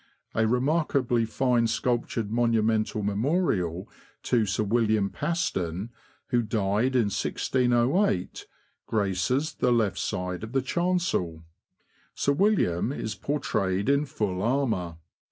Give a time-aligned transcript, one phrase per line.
[0.33, 3.87] A remarkably fine sculptured monumental memorial
[4.23, 5.91] to Sir WiUiam Paston,
[6.29, 8.47] who died in 1608,
[8.87, 11.43] graces the left side of the chancel;
[12.15, 14.97] Sir William is portrayed in full armour.